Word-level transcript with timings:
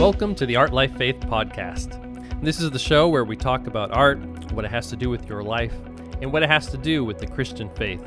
Welcome 0.00 0.34
to 0.34 0.46
the 0.46 0.56
Art 0.56 0.72
Life 0.72 0.96
Faith 0.96 1.20
podcast. 1.20 2.42
This 2.42 2.60
is 2.60 2.72
the 2.72 2.78
show 2.78 3.08
where 3.08 3.24
we 3.24 3.36
talk 3.36 3.68
about 3.68 3.92
art, 3.92 4.18
what 4.52 4.64
it 4.64 4.70
has 4.72 4.88
to 4.88 4.96
do 4.96 5.10
with 5.10 5.28
your 5.28 5.44
life, 5.44 5.74
and 6.20 6.32
what 6.32 6.42
it 6.42 6.50
has 6.50 6.66
to 6.72 6.76
do 6.76 7.04
with 7.04 7.18
the 7.18 7.26
Christian 7.28 7.70
faith. 7.76 8.02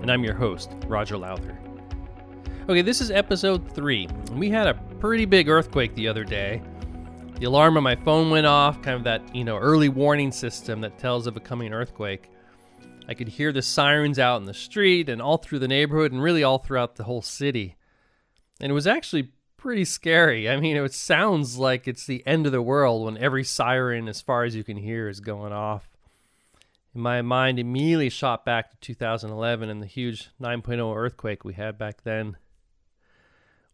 And 0.00 0.10
I'm 0.10 0.24
your 0.24 0.34
host, 0.34 0.72
Roger 0.86 1.18
Lowther. 1.18 1.58
Okay, 2.68 2.82
this 2.82 3.00
is 3.00 3.10
episode 3.10 3.74
three. 3.74 4.06
We 4.34 4.48
had 4.48 4.68
a 4.68 4.74
pretty 5.00 5.24
big 5.24 5.48
earthquake 5.48 5.96
the 5.96 6.06
other 6.06 6.22
day. 6.22 6.62
The 7.40 7.46
alarm 7.46 7.76
on 7.76 7.82
my 7.82 7.96
phone 7.96 8.30
went 8.30 8.46
off, 8.46 8.80
kind 8.82 8.96
of 8.96 9.02
that, 9.02 9.34
you 9.34 9.42
know, 9.42 9.58
early 9.58 9.88
warning 9.88 10.30
system 10.30 10.80
that 10.82 10.96
tells 10.96 11.26
of 11.26 11.36
a 11.36 11.40
coming 11.40 11.72
earthquake. 11.72 12.30
I 13.08 13.14
could 13.14 13.26
hear 13.26 13.52
the 13.52 13.62
sirens 13.62 14.20
out 14.20 14.40
in 14.40 14.46
the 14.46 14.54
street 14.54 15.08
and 15.08 15.20
all 15.20 15.38
through 15.38 15.58
the 15.58 15.66
neighborhood 15.66 16.12
and 16.12 16.22
really 16.22 16.44
all 16.44 16.58
throughout 16.58 16.94
the 16.94 17.02
whole 17.02 17.20
city. 17.20 17.74
And 18.60 18.70
it 18.70 18.74
was 18.74 18.86
actually 18.86 19.32
pretty 19.56 19.84
scary. 19.84 20.48
I 20.48 20.56
mean, 20.56 20.76
it 20.76 20.94
sounds 20.94 21.58
like 21.58 21.88
it's 21.88 22.06
the 22.06 22.24
end 22.24 22.46
of 22.46 22.52
the 22.52 22.62
world 22.62 23.04
when 23.04 23.18
every 23.18 23.42
siren, 23.42 24.06
as 24.06 24.20
far 24.20 24.44
as 24.44 24.54
you 24.54 24.62
can 24.62 24.76
hear, 24.76 25.08
is 25.08 25.18
going 25.18 25.52
off. 25.52 25.88
My 26.94 27.22
mind 27.22 27.58
immediately 27.58 28.08
shot 28.08 28.44
back 28.44 28.70
to 28.70 28.76
2011 28.76 29.68
and 29.68 29.82
the 29.82 29.86
huge 29.86 30.30
9.0 30.40 30.94
earthquake 30.94 31.44
we 31.44 31.54
had 31.54 31.76
back 31.76 32.04
then. 32.04 32.36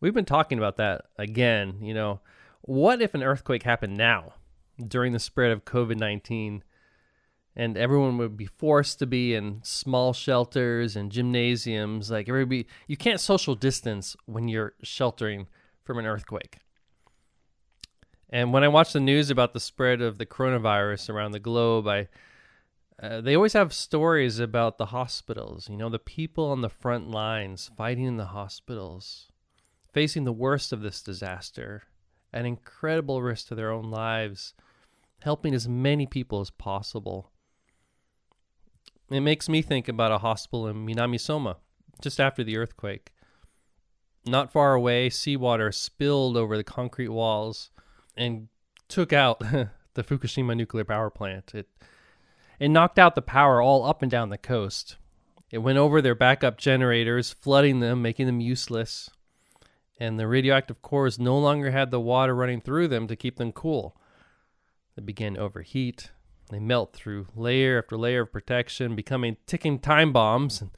We've 0.00 0.14
been 0.14 0.24
talking 0.24 0.58
about 0.58 0.76
that 0.76 1.06
again. 1.18 1.78
You 1.80 1.94
know, 1.94 2.20
what 2.62 3.02
if 3.02 3.14
an 3.14 3.22
earthquake 3.22 3.62
happened 3.62 3.96
now 3.96 4.34
during 4.86 5.12
the 5.12 5.18
spread 5.18 5.50
of 5.50 5.64
COVID 5.64 5.98
19 5.98 6.62
and 7.56 7.76
everyone 7.76 8.18
would 8.18 8.36
be 8.36 8.46
forced 8.46 9.00
to 9.00 9.06
be 9.06 9.34
in 9.34 9.60
small 9.64 10.12
shelters 10.12 10.94
and 10.94 11.10
gymnasiums? 11.10 12.10
Like, 12.10 12.28
everybody, 12.28 12.66
you 12.86 12.96
can't 12.96 13.20
social 13.20 13.54
distance 13.54 14.16
when 14.26 14.48
you're 14.48 14.74
sheltering 14.82 15.48
from 15.82 15.98
an 15.98 16.06
earthquake. 16.06 16.58
And 18.30 18.52
when 18.52 18.62
I 18.62 18.68
watch 18.68 18.92
the 18.92 19.00
news 19.00 19.30
about 19.30 19.54
the 19.54 19.60
spread 19.60 20.00
of 20.02 20.18
the 20.18 20.26
coronavirus 20.26 21.10
around 21.10 21.32
the 21.32 21.40
globe, 21.40 21.88
I 21.88 22.08
uh, 23.00 23.20
they 23.20 23.36
always 23.36 23.52
have 23.52 23.72
stories 23.72 24.40
about 24.40 24.76
the 24.76 24.86
hospitals. 24.86 25.68
You 25.68 25.76
know, 25.76 25.88
the 25.88 25.98
people 25.98 26.46
on 26.46 26.62
the 26.62 26.68
front 26.68 27.08
lines 27.08 27.70
fighting 27.76 28.04
in 28.04 28.16
the 28.16 28.26
hospitals, 28.26 29.28
facing 29.98 30.22
the 30.22 30.32
worst 30.32 30.72
of 30.72 30.80
this 30.80 31.02
disaster, 31.02 31.82
an 32.32 32.46
incredible 32.46 33.20
risk 33.20 33.48
to 33.48 33.54
their 33.56 33.72
own 33.72 33.90
lives, 33.90 34.54
helping 35.22 35.52
as 35.52 35.66
many 35.66 36.06
people 36.06 36.40
as 36.40 36.50
possible. 36.50 37.32
It 39.10 39.22
makes 39.22 39.48
me 39.48 39.60
think 39.60 39.88
about 39.88 40.12
a 40.12 40.18
hospital 40.18 40.68
in 40.68 40.86
Minamisoma 40.86 41.56
just 42.00 42.20
after 42.20 42.44
the 42.44 42.56
earthquake. 42.56 43.10
Not 44.24 44.52
far 44.52 44.74
away, 44.74 45.10
seawater 45.10 45.72
spilled 45.72 46.36
over 46.36 46.56
the 46.56 46.62
concrete 46.62 47.08
walls 47.08 47.70
and 48.16 48.46
took 48.86 49.12
out 49.12 49.40
the 49.40 49.68
Fukushima 49.96 50.56
nuclear 50.56 50.84
power 50.84 51.10
plant. 51.10 51.56
It 51.56 51.68
it 52.60 52.68
knocked 52.68 53.00
out 53.00 53.16
the 53.16 53.20
power 53.20 53.60
all 53.60 53.84
up 53.84 54.02
and 54.02 54.10
down 54.12 54.28
the 54.28 54.38
coast. 54.38 54.96
It 55.50 55.58
went 55.58 55.78
over 55.78 56.00
their 56.00 56.14
backup 56.14 56.56
generators, 56.56 57.32
flooding 57.32 57.80
them, 57.80 58.00
making 58.00 58.26
them 58.26 58.40
useless. 58.40 59.10
And 59.98 60.18
the 60.18 60.28
radioactive 60.28 60.80
cores 60.80 61.18
no 61.18 61.36
longer 61.38 61.70
had 61.70 61.90
the 61.90 62.00
water 62.00 62.34
running 62.34 62.60
through 62.60 62.88
them 62.88 63.08
to 63.08 63.16
keep 63.16 63.36
them 63.36 63.52
cool. 63.52 63.96
They 64.94 65.02
began 65.02 65.34
to 65.34 65.40
overheat. 65.40 66.12
They 66.50 66.60
melt 66.60 66.92
through 66.92 67.26
layer 67.34 67.78
after 67.78 67.96
layer 67.96 68.22
of 68.22 68.32
protection, 68.32 68.94
becoming 68.94 69.36
ticking 69.46 69.80
time 69.80 70.12
bombs. 70.12 70.60
And 70.60 70.70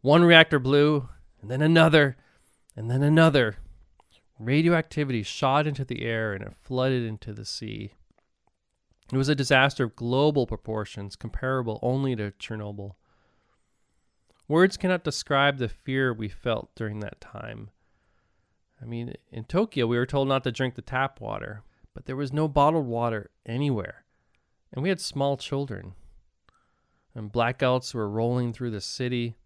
one 0.00 0.24
reactor 0.24 0.58
blew, 0.58 1.08
and 1.42 1.50
then 1.50 1.60
another, 1.60 2.16
and 2.76 2.90
then 2.90 3.02
another. 3.02 3.56
Radioactivity 4.38 5.24
shot 5.24 5.66
into 5.66 5.84
the 5.84 6.02
air 6.02 6.32
and 6.32 6.44
it 6.44 6.54
flooded 6.62 7.02
into 7.02 7.32
the 7.32 7.44
sea. 7.44 7.94
It 9.12 9.16
was 9.16 9.28
a 9.28 9.34
disaster 9.34 9.84
of 9.84 9.96
global 9.96 10.46
proportions, 10.46 11.16
comparable 11.16 11.80
only 11.82 12.14
to 12.14 12.32
Chernobyl. 12.32 12.94
Words 14.46 14.76
cannot 14.76 15.02
describe 15.02 15.58
the 15.58 15.68
fear 15.68 16.12
we 16.12 16.28
felt 16.28 16.74
during 16.74 17.00
that 17.00 17.20
time. 17.20 17.70
I 18.80 18.84
mean, 18.84 19.14
in 19.30 19.44
Tokyo, 19.44 19.86
we 19.86 19.98
were 19.98 20.06
told 20.06 20.28
not 20.28 20.44
to 20.44 20.52
drink 20.52 20.74
the 20.74 20.82
tap 20.82 21.20
water, 21.20 21.62
but 21.94 22.06
there 22.06 22.16
was 22.16 22.32
no 22.32 22.48
bottled 22.48 22.86
water 22.86 23.30
anywhere. 23.44 24.04
And 24.72 24.82
we 24.82 24.88
had 24.88 25.00
small 25.00 25.36
children. 25.36 25.94
And 27.14 27.32
blackouts 27.32 27.94
were 27.94 28.08
rolling 28.08 28.52
through 28.52 28.70
the 28.70 28.80
city 28.80 29.36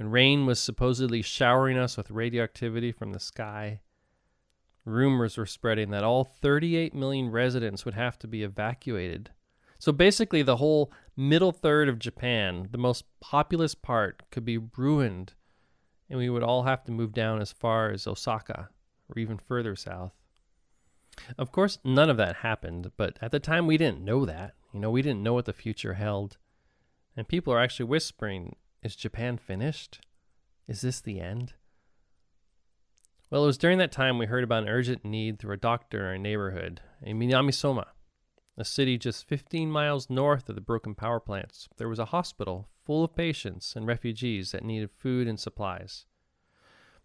and 0.00 0.12
rain 0.12 0.46
was 0.46 0.58
supposedly 0.58 1.20
showering 1.20 1.76
us 1.76 1.98
with 1.98 2.10
radioactivity 2.10 2.90
from 2.90 3.12
the 3.12 3.20
sky. 3.20 3.80
Rumors 4.86 5.36
were 5.36 5.44
spreading 5.44 5.90
that 5.90 6.04
all 6.04 6.24
38 6.24 6.94
million 6.94 7.30
residents 7.30 7.84
would 7.84 7.92
have 7.92 8.18
to 8.20 8.26
be 8.26 8.42
evacuated. 8.42 9.28
So 9.78 9.92
basically, 9.92 10.40
the 10.40 10.56
whole 10.56 10.90
middle 11.18 11.52
third 11.52 11.90
of 11.90 11.98
Japan, 11.98 12.68
the 12.70 12.78
most 12.78 13.04
populous 13.20 13.74
part, 13.74 14.22
could 14.30 14.46
be 14.46 14.56
ruined, 14.56 15.34
and 16.10 16.18
we 16.18 16.28
would 16.28 16.42
all 16.42 16.64
have 16.64 16.84
to 16.84 16.92
move 16.92 17.14
down 17.14 17.40
as 17.40 17.52
far 17.52 17.90
as 17.90 18.06
Osaka 18.06 18.68
or 19.08 19.18
even 19.18 19.38
further 19.38 19.76
south. 19.76 20.12
Of 21.38 21.52
course, 21.52 21.78
none 21.84 22.10
of 22.10 22.16
that 22.16 22.36
happened, 22.36 22.90
but 22.96 23.18
at 23.22 23.30
the 23.30 23.40
time 23.40 23.66
we 23.66 23.78
didn't 23.78 24.04
know 24.04 24.26
that. 24.26 24.54
You 24.72 24.80
know, 24.80 24.90
we 24.90 25.02
didn't 25.02 25.22
know 25.22 25.34
what 25.34 25.46
the 25.46 25.52
future 25.52 25.94
held. 25.94 26.36
And 27.16 27.28
people 27.28 27.52
are 27.52 27.60
actually 27.60 27.86
whispering 27.86 28.56
is 28.82 28.96
Japan 28.96 29.36
finished? 29.36 30.00
Is 30.66 30.80
this 30.80 31.00
the 31.00 31.20
end? 31.20 31.52
Well, 33.30 33.44
it 33.44 33.46
was 33.46 33.58
during 33.58 33.78
that 33.78 33.92
time 33.92 34.18
we 34.18 34.26
heard 34.26 34.42
about 34.42 34.62
an 34.62 34.68
urgent 34.68 35.04
need 35.04 35.38
through 35.38 35.54
a 35.54 35.58
doctor 35.58 36.00
in 36.00 36.06
our 36.06 36.18
neighborhood 36.18 36.80
in 37.02 37.18
Minamisoma, 37.18 37.86
a 38.60 38.64
city 38.64 38.98
just 38.98 39.28
15 39.28 39.70
miles 39.70 40.10
north 40.10 40.48
of 40.48 40.54
the 40.54 40.60
broken 40.60 40.94
power 40.94 41.20
plants. 41.20 41.68
There 41.76 41.88
was 41.88 41.98
a 41.98 42.06
hospital 42.06 42.68
full 42.84 43.04
of 43.04 43.14
patients 43.14 43.74
and 43.74 43.86
refugees 43.86 44.52
that 44.52 44.64
needed 44.64 44.90
food 44.90 45.26
and 45.26 45.38
supplies. 45.38 46.06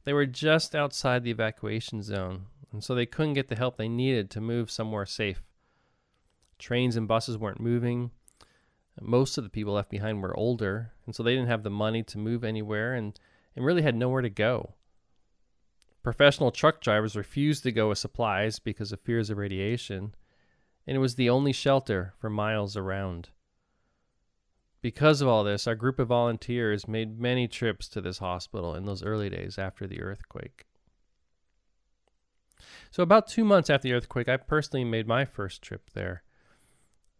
They 0.04 0.14
were 0.14 0.26
just 0.26 0.76
outside 0.76 1.24
the 1.24 1.32
evacuation 1.32 2.02
zone, 2.02 2.46
and 2.72 2.84
so 2.84 2.94
they 2.94 3.06
couldn't 3.06 3.34
get 3.34 3.48
the 3.48 3.56
help 3.56 3.78
they 3.78 3.88
needed 3.88 4.30
to 4.32 4.42
move 4.42 4.70
somewhere 4.70 5.06
safe. 5.06 5.42
Trains 6.60 6.96
and 6.96 7.08
buses 7.08 7.38
weren't 7.38 7.60
moving, 7.60 8.12
most 9.02 9.38
of 9.38 9.44
the 9.44 9.50
people 9.50 9.74
left 9.74 9.90
behind 9.90 10.22
were 10.22 10.36
older, 10.38 10.94
and 11.06 11.14
so 11.14 11.22
they 11.22 11.34
didn't 11.36 11.50
have 11.50 11.64
the 11.64 11.70
money 11.70 12.02
to 12.04 12.18
move 12.18 12.44
anywhere 12.44 12.94
and, 12.94 13.20
and 13.56 13.66
really 13.66 13.82
had 13.82 13.96
nowhere 13.96 14.22
to 14.22 14.30
go. 14.30 14.74
Professional 16.02 16.52
truck 16.52 16.82
drivers 16.82 17.16
refused 17.16 17.64
to 17.64 17.72
go 17.72 17.90
with 17.90 17.98
supplies 17.98 18.60
because 18.60 18.92
of 18.92 19.02
fears 19.02 19.30
of 19.30 19.38
radiation, 19.38 20.16
and 20.88 20.96
it 20.96 21.00
was 21.00 21.16
the 21.16 21.30
only 21.30 21.52
shelter 21.52 22.14
for 22.18 22.30
miles 22.30 22.78
around. 22.78 23.30
Because 24.82 25.22
of 25.22 25.28
all 25.28 25.44
this, 25.44 25.66
our 25.66 25.76
group 25.76 25.98
of 25.98 26.10
volunteers 26.10 26.88
made 26.88 27.20
many 27.20 27.48
trips 27.48 27.88
to 27.90 28.02
this 28.02 28.20
hospital 28.20 28.76
in 28.76 28.86
those 28.86 29.04
early 29.04 29.30
days 29.30 29.58
after 29.58 29.88
the 29.88 30.02
earthquake. 30.02 30.66
So, 32.92 33.02
about 33.02 33.28
two 33.28 33.44
months 33.44 33.70
after 33.70 33.88
the 33.88 33.94
earthquake, 33.94 34.30
I 34.30 34.38
personally 34.38 34.84
made 34.84 35.08
my 35.08 35.26
first 35.26 35.62
trip 35.62 35.90
there. 35.94 36.24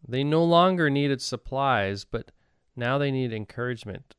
They 0.06 0.22
no 0.22 0.44
longer 0.44 0.88
needed 0.88 1.20
supplies, 1.20 2.04
but 2.04 2.30
now 2.76 2.98
they 2.98 3.10
needed 3.10 3.34
encouragement. 3.34 4.14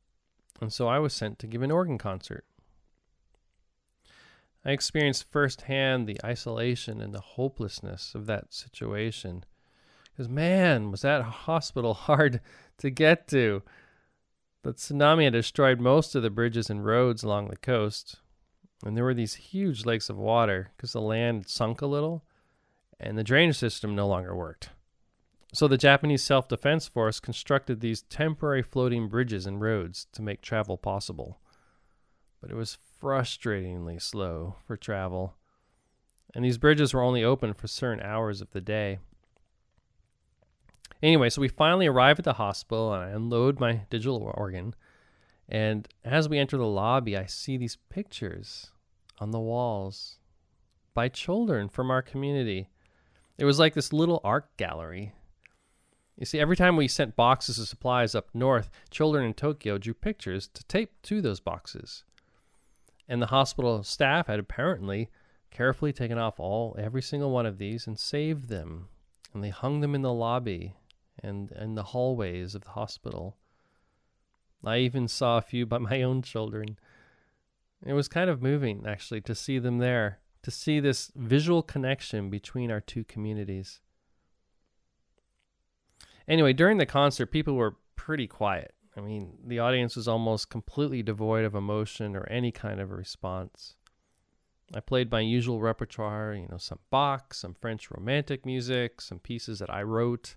And 0.60 0.74
so 0.74 0.88
I 0.88 1.00
was 1.00 1.14
sent 1.14 1.40
to 1.40 1.48
give 1.48 1.62
an 1.62 1.72
organ 1.72 1.98
concert. 1.98 2.46
I 4.68 4.72
experienced 4.72 5.32
firsthand 5.32 6.08
the 6.08 6.20
isolation 6.26 7.00
and 7.00 7.14
the 7.14 7.22
hopelessness 7.22 8.14
of 8.14 8.26
that 8.26 8.54
situation. 8.54 9.46
Because, 10.12 10.28
man, 10.28 10.92
was 10.92 11.04
that 11.04 11.24
hospital 11.24 11.94
hard 11.94 12.42
to 12.80 12.90
get 12.90 13.30
to. 13.30 13.64
The 14.64 14.74
tsunami 14.74 15.24
had 15.24 15.32
destroyed 15.32 15.80
most 15.80 16.16
of 16.16 16.22
the 16.22 16.30
bridges 16.30 16.70
and 16.70 16.86
roads 16.86 17.24
along 17.24 17.48
the 17.48 17.56
coast. 17.56 18.18
And 18.84 18.98
there 18.98 19.06
were 19.06 19.14
these 19.14 19.36
huge 19.36 19.86
lakes 19.86 20.10
of 20.10 20.18
water 20.18 20.72
because 20.76 20.92
the 20.92 21.00
land 21.00 21.48
sunk 21.48 21.82
a 21.82 21.88
little 21.88 22.26
and 23.00 23.18
the 23.18 23.24
drainage 23.24 23.58
system 23.58 23.96
no 23.96 24.06
longer 24.06 24.36
worked. 24.36 24.72
So 25.54 25.70
the 25.70 25.78
Japanese 25.78 26.24
Self 26.24 26.50
Defense 26.50 26.90
Force 26.90 27.22
constructed 27.22 27.80
these 27.80 28.02
temporary 28.02 28.64
floating 28.64 29.08
bridges 29.08 29.46
and 29.46 29.62
roads 29.62 30.08
to 30.12 30.22
make 30.22 30.42
travel 30.42 30.76
possible. 30.76 31.40
But 32.42 32.52
it 32.52 32.56
was 32.56 32.78
frustratingly 33.02 34.02
slow 34.02 34.56
for 34.66 34.78
travel, 34.78 35.36
and 36.34 36.44
these 36.44 36.58
bridges 36.58 36.94
were 36.94 37.02
only 37.02 37.24
open 37.24 37.54
for 37.54 37.68
certain 37.68 38.04
hours 38.04 38.42
of 38.42 38.52
the 38.52 38.62
day. 38.62 39.00
Anyway, 41.02 41.30
so 41.30 41.42
we 41.42 41.48
finally 41.48 41.88
arrive 41.88 42.20
at 42.20 42.26
the 42.26 42.34
hospital 42.34 42.94
and 42.94 43.04
I 43.04 43.10
unload 43.10 43.60
my 43.60 43.82
digital 43.90 44.32
organ. 44.36 44.74
And 45.48 45.88
as 46.04 46.28
we 46.28 46.40
enter 46.40 46.58
the 46.58 46.66
lobby, 46.66 47.16
I 47.16 47.26
see 47.26 47.56
these 47.58 47.78
pictures 47.90 48.72
on 49.20 49.32
the 49.32 49.40
walls 49.40 50.18
by 50.94 51.08
children 51.10 51.70
from 51.70 51.92
our 51.92 52.02
community. 52.02 52.70
It 53.38 53.46
was 53.46 53.60
like 53.60 53.74
this 53.74 53.94
little 53.94 54.20
art 54.24 54.56
gallery. 54.58 55.14
You 56.18 56.26
see, 56.26 56.40
every 56.40 56.56
time 56.56 56.76
we 56.76 56.88
sent 56.88 57.16
boxes 57.16 57.60
of 57.60 57.68
supplies 57.68 58.16
up 58.16 58.30
north, 58.34 58.72
children 58.90 59.24
in 59.24 59.36
Tokyo 59.36 59.78
drew 59.78 59.94
pictures 59.94 60.48
to 60.48 60.66
tape 60.66 61.00
to 61.04 61.22
those 61.22 61.40
boxes. 61.40 62.04
And 63.08 63.22
the 63.22 63.28
hospital 63.28 63.84
staff 63.84 64.28
had 64.28 64.40
apparently 64.40 65.10
carefully 65.52 65.94
taken 65.94 66.18
off 66.18 66.40
all 66.40 66.76
every 66.78 67.02
single 67.02 67.32
one 67.32 67.46
of 67.46 67.58
these 67.58 67.88
and 67.88 67.98
saved 67.98 68.50
them. 68.50 68.90
And 69.34 69.44
they 69.44 69.50
hung 69.50 69.82
them 69.82 69.96
in 69.96 70.02
the 70.02 70.14
lobby 70.14 70.76
and 71.24 71.52
in 71.52 71.76
the 71.76 71.84
hallways 71.84 72.56
of 72.56 72.64
the 72.64 72.72
hospital. 72.72 73.38
I 74.64 74.80
even 74.80 75.08
saw 75.08 75.38
a 75.38 75.42
few 75.42 75.66
by 75.66 75.78
my 75.80 76.02
own 76.02 76.22
children. 76.22 76.78
It 77.86 77.94
was 77.94 78.08
kind 78.08 78.30
of 78.30 78.42
moving, 78.42 78.86
actually, 78.88 79.22
to 79.22 79.36
see 79.36 79.60
them 79.60 79.78
there, 79.78 80.20
to 80.44 80.52
see 80.52 80.80
this 80.80 81.12
visual 81.16 81.62
connection 81.62 82.30
between 82.30 82.72
our 82.72 82.82
two 82.82 83.04
communities. 83.04 83.82
Anyway, 86.28 86.54
during 86.54 86.78
the 86.78 86.86
concert, 86.86 87.28
people 87.28 87.54
were 87.54 87.78
pretty 87.96 88.28
quiet. 88.28 88.74
I 88.98 89.02
mean, 89.02 89.38
the 89.46 89.60
audience 89.60 89.96
was 89.96 90.08
almost 90.08 90.50
completely 90.50 91.04
devoid 91.04 91.46
of 91.46 91.54
emotion 91.54 92.16
or 92.16 92.28
any 92.30 92.52
kind 92.52 92.80
of 92.80 92.92
a 92.92 92.96
response. 92.96 93.76
I 94.74 94.80
played 94.80 95.12
my 95.12 95.20
usual 95.22 95.62
repertoire, 95.62 96.34
you 96.34 96.48
know, 96.50 96.58
some 96.58 96.80
Bach, 96.90 97.34
some 97.34 97.54
French 97.54 97.92
romantic 97.92 98.46
music, 98.46 99.00
some 99.00 99.20
pieces 99.20 99.60
that 99.60 99.70
I 99.70 99.84
wrote. 99.84 100.36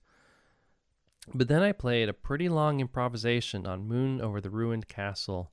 But 1.35 1.49
then 1.49 1.63
I 1.63 1.73
played 1.73 2.09
a 2.09 2.15
pretty 2.15 2.49
long 2.49 2.81
improvisation 2.81 3.67
on 3.67 3.89
Moon 3.89 4.21
over 4.21 4.41
the 4.41 4.51
Ruined 4.51 4.89
Castle, 4.89 5.51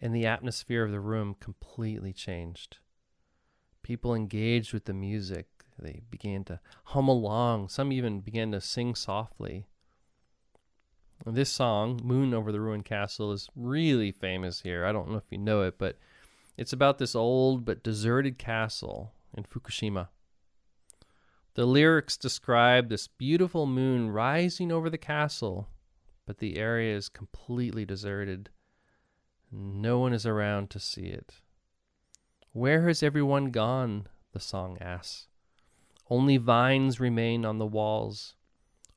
and 0.00 0.14
the 0.14 0.26
atmosphere 0.26 0.84
of 0.84 0.92
the 0.92 1.00
room 1.00 1.34
completely 1.40 2.12
changed. 2.12 2.78
People 3.82 4.14
engaged 4.14 4.72
with 4.72 4.84
the 4.84 4.92
music. 4.92 5.46
They 5.78 6.02
began 6.10 6.44
to 6.44 6.60
hum 6.84 7.08
along. 7.08 7.68
Some 7.68 7.90
even 7.90 8.20
began 8.20 8.52
to 8.52 8.60
sing 8.60 8.94
softly. 8.94 9.66
This 11.24 11.50
song, 11.50 12.00
Moon 12.02 12.34
Over 12.34 12.50
the 12.50 12.60
Ruined 12.60 12.84
Castle, 12.84 13.30
is 13.30 13.48
really 13.54 14.10
famous 14.10 14.60
here. 14.60 14.84
I 14.84 14.90
don't 14.90 15.08
know 15.08 15.18
if 15.18 15.30
you 15.30 15.38
know 15.38 15.62
it, 15.62 15.78
but 15.78 15.96
it's 16.56 16.72
about 16.72 16.98
this 16.98 17.14
old 17.14 17.64
but 17.64 17.84
deserted 17.84 18.38
castle 18.38 19.12
in 19.36 19.44
Fukushima. 19.44 20.08
The 21.54 21.64
lyrics 21.64 22.16
describe 22.16 22.88
this 22.88 23.06
beautiful 23.06 23.66
moon 23.66 24.10
rising 24.10 24.72
over 24.72 24.90
the 24.90 24.98
castle, 24.98 25.68
but 26.26 26.38
the 26.38 26.56
area 26.56 26.96
is 26.96 27.08
completely 27.08 27.84
deserted. 27.84 28.50
No 29.52 30.00
one 30.00 30.12
is 30.12 30.26
around 30.26 30.70
to 30.70 30.80
see 30.80 31.06
it. 31.06 31.34
Where 32.52 32.88
has 32.88 33.02
everyone 33.02 33.50
gone? 33.50 34.08
the 34.32 34.40
song 34.40 34.78
asks. 34.80 35.28
Only 36.10 36.36
vines 36.36 36.98
remain 36.98 37.44
on 37.44 37.58
the 37.58 37.66
walls. 37.66 38.34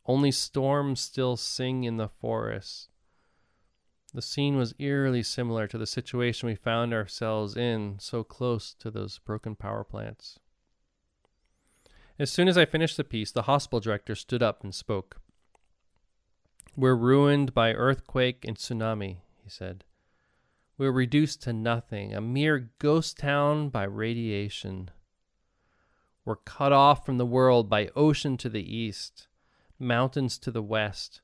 Only 0.06 0.32
storms 0.32 1.00
still 1.00 1.36
sing 1.36 1.84
in 1.84 1.98
the 1.98 2.10
forest. 2.10 2.90
The 4.14 4.22
scene 4.22 4.56
was 4.56 4.76
eerily 4.80 5.24
similar 5.24 5.68
to 5.68 5.78
the 5.78 5.88
situation 5.88 6.48
we 6.48 6.56
found 6.56 6.94
ourselves 6.94 7.58
in 7.58 7.98
so 8.00 8.24
close 8.24 8.74
to 8.76 8.92
those 8.92 9.20
broken 9.20 9.56
power 9.56 9.84
plants. 9.84 10.40
As 12.18 12.32
soon 12.32 12.48
as 12.48 12.58
I 12.58 12.66
finished 12.66 12.96
the 12.96 13.04
piece, 13.04 13.32
the 13.32 13.42
hospital 13.42 13.82
director 13.82 14.16
stood 14.16 14.42
up 14.42 14.64
and 14.64 14.74
spoke. 14.74 15.18
We're 16.78 16.96
ruined 16.96 17.54
by 17.54 17.74
earthquake 17.74 18.46
and 18.46 18.56
tsunami, 18.56 19.18
he 19.44 19.50
said. 19.50 19.84
We're 20.78 20.92
reduced 20.92 21.42
to 21.44 21.54
nothing, 21.54 22.14
a 22.14 22.22
mere 22.22 22.72
ghost 22.80 23.18
town 23.18 23.70
by 23.70 23.84
radiation. 23.84 24.92
We're 26.24 26.36
cut 26.38 26.72
off 26.72 27.06
from 27.06 27.18
the 27.18 27.26
world 27.26 27.70
by 27.70 27.90
ocean 27.96 28.38
to 28.38 28.50
the 28.50 28.76
east, 28.76 29.28
mountains 29.80 30.38
to 30.40 30.52
the 30.52 30.64
west, 30.64 31.22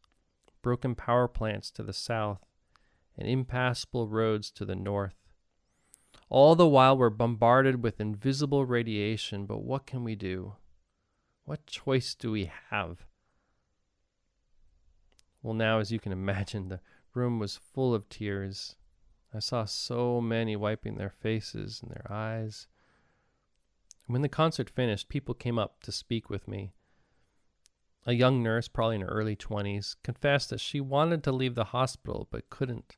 broken 0.62 0.96
power 0.96 1.28
plants 1.28 1.72
to 1.72 1.84
the 1.84 1.94
south, 1.94 2.46
and 3.18 3.28
impassable 3.28 4.08
roads 4.08 4.52
to 4.52 4.66
the 4.66 4.76
north. 4.76 5.16
All 6.30 6.56
the 6.56 6.68
while 6.68 6.98
we're 6.98 7.10
bombarded 7.10 7.84
with 7.84 8.00
invisible 8.00 8.66
radiation, 8.66 9.46
but 9.46 9.64
what 9.64 9.86
can 9.86 10.04
we 10.04 10.16
do? 10.16 10.56
What 11.46 11.66
choice 11.66 12.16
do 12.16 12.32
we 12.32 12.52
have? 12.70 13.06
Well, 15.44 15.54
now, 15.54 15.80
as 15.80 15.92
you 15.92 16.00
can 16.00 16.12
imagine, 16.14 16.70
the 16.70 16.80
room 17.14 17.40
was 17.40 17.58
full 17.58 17.94
of 17.94 18.08
tears. 18.10 18.76
I 19.34 19.40
saw 19.40 19.66
so 19.66 20.22
many 20.22 20.56
wiping 20.56 20.96
their 20.96 21.10
faces 21.10 21.82
and 21.82 21.92
their 21.92 22.10
eyes. 22.10 22.68
When 24.08 24.22
the 24.22 24.30
concert 24.30 24.70
finished, 24.70 25.10
people 25.10 25.34
came 25.34 25.58
up 25.58 25.82
to 25.84 25.92
speak 25.92 26.30
with 26.30 26.48
me. 26.48 26.74
A 28.08 28.14
young 28.14 28.42
nurse, 28.42 28.68
probably 28.68 28.96
in 28.96 29.02
her 29.02 29.08
early 29.08 29.36
20s, 29.36 29.96
confessed 30.02 30.50
that 30.50 30.60
she 30.60 30.82
wanted 30.82 31.24
to 31.24 31.32
leave 31.32 31.54
the 31.54 31.66
hospital 31.66 32.28
but 32.32 32.50
couldn't. 32.50 32.98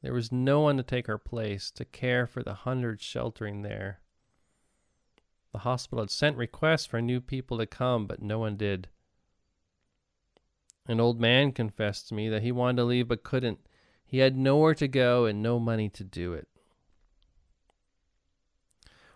There 0.00 0.14
was 0.14 0.32
no 0.32 0.60
one 0.60 0.78
to 0.78 0.82
take 0.82 1.06
her 1.06 1.18
place, 1.18 1.70
to 1.72 1.84
care 1.84 2.26
for 2.26 2.42
the 2.42 2.54
hundreds 2.54 3.02
sheltering 3.02 3.60
there. 3.60 4.00
The 5.52 5.58
hospital 5.60 6.02
had 6.02 6.10
sent 6.10 6.38
requests 6.38 6.86
for 6.86 7.02
new 7.02 7.20
people 7.20 7.58
to 7.58 7.66
come, 7.66 8.06
but 8.06 8.22
no 8.22 8.38
one 8.38 8.56
did. 8.56 8.88
An 10.86 10.98
old 10.98 11.20
man 11.20 11.52
confessed 11.52 12.08
to 12.08 12.14
me 12.14 12.30
that 12.30 12.42
he 12.42 12.52
wanted 12.52 12.76
to 12.76 12.84
leave 12.84 13.08
but 13.08 13.22
couldn't. 13.22 13.58
He 14.06 14.18
had 14.18 14.36
nowhere 14.36 14.74
to 14.76 14.88
go 14.88 15.26
and 15.26 15.42
no 15.42 15.58
money 15.58 15.90
to 15.90 16.04
do 16.04 16.32
it. 16.32 16.48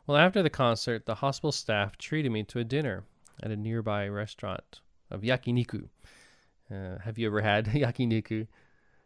Well, 0.06 0.19
after 0.19 0.43
the 0.43 0.50
concert, 0.50 1.06
the 1.06 1.17
hospital 1.17 1.53
staff 1.53 1.96
treated 1.96 2.32
me 2.32 2.43
to 2.44 2.58
a 2.58 2.64
dinner 2.64 3.05
at 3.43 3.50
a 3.50 3.56
nearby 3.56 4.06
restaurant 4.06 4.81
of 5.10 5.22
yakiniku. 5.22 5.88
Uh, 6.70 6.98
have 7.04 7.18
you 7.18 7.26
ever 7.26 7.40
had 7.40 7.66
yakiniku? 7.66 8.46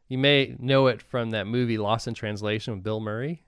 You 0.08 0.18
may 0.18 0.56
know 0.58 0.86
it 0.86 1.00
from 1.00 1.30
that 1.30 1.46
movie 1.46 1.78
Lost 1.78 2.06
in 2.06 2.14
Translation 2.14 2.74
with 2.74 2.82
Bill 2.82 3.00
Murray. 3.00 3.42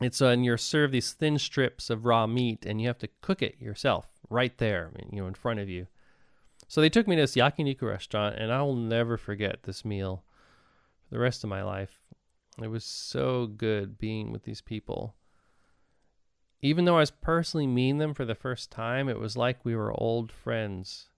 It's 0.00 0.22
uh, 0.22 0.26
and 0.26 0.44
you're 0.44 0.56
served 0.56 0.94
these 0.94 1.12
thin 1.12 1.38
strips 1.38 1.90
of 1.90 2.06
raw 2.06 2.26
meat, 2.26 2.64
and 2.64 2.80
you 2.80 2.86
have 2.86 2.98
to 2.98 3.08
cook 3.20 3.42
it 3.42 3.60
yourself 3.60 4.06
right 4.30 4.56
there, 4.58 4.92
you 5.12 5.20
know, 5.20 5.26
in 5.26 5.34
front 5.34 5.60
of 5.60 5.68
you. 5.68 5.86
So 6.68 6.80
they 6.80 6.88
took 6.88 7.06
me 7.06 7.16
to 7.16 7.22
this 7.22 7.36
yakiniku 7.36 7.82
restaurant, 7.82 8.36
and 8.36 8.52
I 8.52 8.62
will 8.62 8.76
never 8.76 9.16
forget 9.16 9.64
this 9.64 9.84
meal 9.84 10.24
for 11.08 11.16
the 11.16 11.20
rest 11.20 11.44
of 11.44 11.50
my 11.50 11.62
life. 11.62 12.00
It 12.62 12.68
was 12.68 12.84
so 12.84 13.46
good 13.46 13.98
being 13.98 14.32
with 14.32 14.44
these 14.44 14.60
people. 14.60 15.16
Even 16.62 16.84
though 16.84 16.96
I 16.96 17.00
was 17.00 17.10
personally 17.10 17.66
meeting 17.66 17.98
them 17.98 18.14
for 18.14 18.24
the 18.24 18.34
first 18.34 18.70
time, 18.70 19.08
it 19.08 19.18
was 19.18 19.36
like 19.36 19.64
we 19.64 19.76
were 19.76 19.92
old 19.92 20.30
friends. 20.30 21.09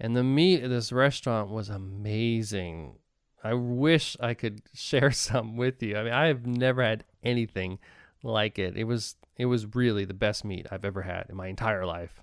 And 0.00 0.16
the 0.16 0.24
meat 0.24 0.62
at 0.62 0.70
this 0.70 0.92
restaurant 0.92 1.50
was 1.50 1.68
amazing. 1.68 2.96
I 3.42 3.54
wish 3.54 4.16
I 4.20 4.34
could 4.34 4.62
share 4.74 5.12
some 5.12 5.56
with 5.56 5.82
you. 5.82 5.96
I 5.96 6.02
mean, 6.04 6.12
I 6.12 6.26
have 6.26 6.46
never 6.46 6.82
had 6.82 7.04
anything 7.22 7.78
like 8.22 8.58
it. 8.58 8.76
It 8.76 8.84
was 8.84 9.16
it 9.36 9.46
was 9.46 9.74
really 9.74 10.04
the 10.04 10.14
best 10.14 10.44
meat 10.44 10.66
I've 10.70 10.84
ever 10.84 11.02
had 11.02 11.26
in 11.28 11.36
my 11.36 11.48
entire 11.48 11.84
life. 11.84 12.22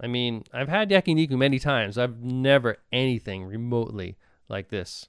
I 0.00 0.06
mean, 0.06 0.44
I've 0.52 0.68
had 0.68 0.90
yakiniku 0.90 1.32
many 1.32 1.58
times. 1.58 1.98
I've 1.98 2.22
never 2.22 2.78
anything 2.92 3.44
remotely 3.44 4.16
like 4.48 4.68
this. 4.68 5.08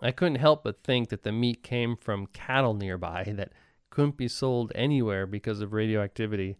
I 0.00 0.12
couldn't 0.12 0.36
help 0.36 0.62
but 0.62 0.84
think 0.84 1.08
that 1.08 1.22
the 1.22 1.32
meat 1.32 1.62
came 1.62 1.96
from 1.96 2.26
cattle 2.28 2.74
nearby 2.74 3.24
that 3.36 3.52
couldn't 3.90 4.16
be 4.16 4.28
sold 4.28 4.70
anywhere 4.74 5.26
because 5.26 5.60
of 5.60 5.72
radioactivity 5.72 6.58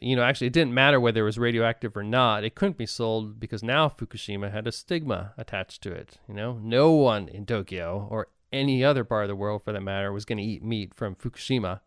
you 0.00 0.16
know, 0.16 0.22
actually, 0.22 0.48
it 0.48 0.52
didn't 0.52 0.74
matter 0.74 1.00
whether 1.00 1.20
it 1.20 1.24
was 1.24 1.38
radioactive 1.38 1.96
or 1.96 2.02
not. 2.02 2.44
It 2.44 2.54
couldn't 2.54 2.78
be 2.78 2.86
sold 2.86 3.38
because 3.38 3.62
now 3.62 3.88
Fukushima 3.88 4.52
had 4.52 4.66
a 4.66 4.72
stigma 4.72 5.34
attached 5.36 5.82
to 5.82 5.92
it. 5.92 6.18
You 6.28 6.34
know, 6.34 6.58
no 6.62 6.92
one 6.92 7.28
in 7.28 7.46
Tokyo 7.46 8.06
or 8.10 8.28
any 8.52 8.84
other 8.84 9.04
part 9.04 9.24
of 9.24 9.28
the 9.28 9.36
world, 9.36 9.62
for 9.64 9.72
that 9.72 9.82
matter, 9.82 10.12
was 10.12 10.24
going 10.24 10.38
to 10.38 10.44
eat 10.44 10.64
meat 10.64 10.94
from 10.94 11.14
Fukushima. 11.14 11.80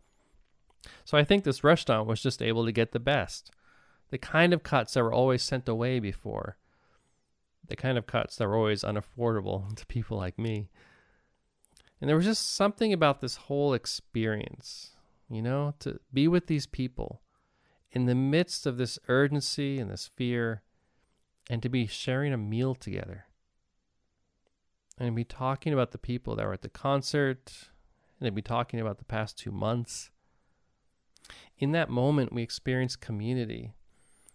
So 1.04 1.16
I 1.18 1.24
think 1.24 1.44
this 1.44 1.64
restaurant 1.64 2.08
was 2.08 2.22
just 2.22 2.42
able 2.42 2.64
to 2.64 2.72
get 2.72 2.92
the 2.92 3.00
best, 3.00 3.50
the 4.10 4.18
kind 4.18 4.52
of 4.52 4.62
cuts 4.62 4.94
that 4.94 5.02
were 5.02 5.12
always 5.12 5.42
sent 5.42 5.68
away 5.68 6.00
before, 6.00 6.56
the 7.66 7.76
kind 7.76 7.98
of 7.98 8.06
cuts 8.06 8.36
that 8.36 8.48
were 8.48 8.56
always 8.56 8.82
unaffordable 8.82 9.74
to 9.76 9.86
people 9.86 10.16
like 10.16 10.38
me. 10.38 10.68
And 12.00 12.08
there 12.08 12.16
was 12.16 12.24
just 12.24 12.54
something 12.54 12.92
about 12.92 13.20
this 13.20 13.36
whole 13.36 13.74
experience, 13.74 14.90
you 15.30 15.40
know, 15.40 15.74
to 15.80 16.00
be 16.12 16.26
with 16.26 16.48
these 16.48 16.66
people 16.66 17.22
in 17.92 18.06
the 18.06 18.14
midst 18.14 18.66
of 18.66 18.78
this 18.78 18.98
urgency 19.08 19.78
and 19.78 19.90
this 19.90 20.10
fear, 20.16 20.62
and 21.50 21.62
to 21.62 21.68
be 21.68 21.86
sharing 21.86 22.32
a 22.32 22.38
meal 22.38 22.74
together. 22.74 23.26
And 24.98 25.08
to 25.08 25.12
be 25.12 25.24
talking 25.24 25.72
about 25.72 25.92
the 25.92 25.98
people 25.98 26.36
that 26.36 26.46
were 26.46 26.54
at 26.54 26.62
the 26.62 26.68
concert, 26.68 27.68
and 28.18 28.26
to 28.26 28.32
be 28.32 28.42
talking 28.42 28.80
about 28.80 28.98
the 28.98 29.04
past 29.04 29.38
two 29.38 29.50
months. 29.50 30.10
In 31.58 31.72
that 31.72 31.90
moment, 31.90 32.32
we 32.32 32.42
experienced 32.42 33.00
community. 33.00 33.72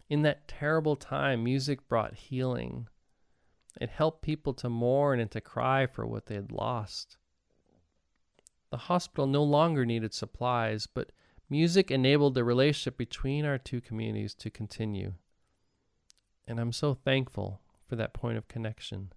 In 0.09 0.21
that 0.21 0.47
terrible 0.47 0.95
time, 0.95 1.43
music 1.43 1.87
brought 1.87 2.13
healing. 2.13 2.87
It 3.81 3.89
helped 3.89 4.21
people 4.21 4.53
to 4.55 4.69
mourn 4.69 5.19
and 5.19 5.29
to 5.31 5.41
cry 5.41 5.85
for 5.85 6.05
what 6.05 6.27
they 6.27 6.35
had 6.35 6.51
lost. 6.51 7.17
The 8.69 8.77
hospital 8.77 9.27
no 9.27 9.43
longer 9.43 9.85
needed 9.85 10.13
supplies, 10.13 10.87
but 10.87 11.11
music 11.49 11.91
enabled 11.91 12.35
the 12.35 12.43
relationship 12.43 12.97
between 12.97 13.45
our 13.45 13.57
two 13.57 13.81
communities 13.81 14.33
to 14.35 14.49
continue. 14.49 15.13
And 16.47 16.59
I'm 16.59 16.71
so 16.71 16.93
thankful 16.93 17.61
for 17.87 17.95
that 17.95 18.13
point 18.13 18.37
of 18.37 18.47
connection. 18.47 19.11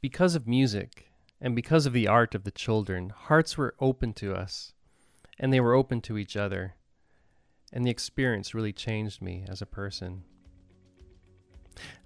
Because 0.00 0.34
of 0.34 0.46
music 0.46 1.10
and 1.40 1.56
because 1.56 1.86
of 1.86 1.92
the 1.92 2.06
art 2.06 2.34
of 2.34 2.44
the 2.44 2.50
children, 2.50 3.10
hearts 3.10 3.58
were 3.58 3.74
open 3.80 4.12
to 4.14 4.34
us 4.34 4.72
and 5.38 5.52
they 5.52 5.60
were 5.60 5.74
open 5.74 6.00
to 6.02 6.18
each 6.18 6.36
other. 6.36 6.74
And 7.72 7.84
the 7.84 7.90
experience 7.90 8.54
really 8.54 8.72
changed 8.72 9.20
me 9.20 9.44
as 9.48 9.60
a 9.60 9.66
person. 9.66 10.22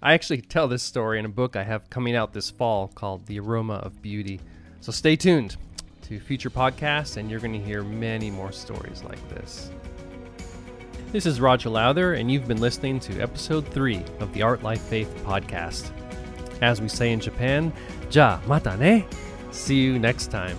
I 0.02 0.14
actually 0.14 0.40
tell 0.40 0.66
this 0.66 0.82
story 0.82 1.18
in 1.18 1.25
a 1.25 1.30
book 1.30 1.54
I 1.54 1.64
have 1.64 1.90
coming 1.90 2.16
out 2.16 2.32
this 2.32 2.50
fall 2.50 2.88
called 2.88 3.26
The 3.26 3.38
Aroma 3.38 3.75
of 3.75 4.02
Beauty. 4.02 4.40
So 4.80 4.90
stay 4.90 5.16
tuned 5.16 5.56
to 6.10 6.18
future 6.18 6.50
podcasts, 6.50 7.16
and 7.16 7.30
you're 7.30 7.38
going 7.38 7.52
to 7.52 7.60
hear 7.60 7.84
many 7.84 8.32
more 8.32 8.50
stories 8.50 9.04
like 9.04 9.28
this. 9.28 9.70
This 11.12 11.24
is 11.24 11.40
Roger 11.40 11.70
Lowther, 11.70 12.14
and 12.14 12.30
you've 12.30 12.48
been 12.48 12.60
listening 12.60 12.98
to 13.00 13.20
episode 13.20 13.66
3 13.68 14.02
of 14.18 14.32
the 14.32 14.42
Art 14.42 14.64
Life 14.64 14.80
Faith 14.80 15.22
podcast. 15.24 15.92
As 16.62 16.80
we 16.80 16.88
say 16.88 17.12
in 17.12 17.20
Japan, 17.20 17.72
ja 18.10 18.40
mata 18.48 18.76
ne. 18.76 19.06
See 19.52 19.80
you 19.80 20.00
next 20.00 20.32
time. 20.32 20.56